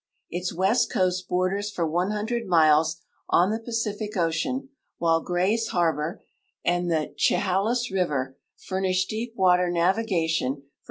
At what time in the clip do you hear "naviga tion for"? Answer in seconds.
9.71-10.61